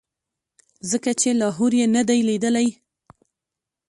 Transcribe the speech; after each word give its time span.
ځکه 0.89 1.11
چې 1.19 1.29
لاهور 1.41 1.71
یې 1.79 1.85
نه 1.95 2.01
دی 2.07 2.19
لیدلی. 2.29 2.67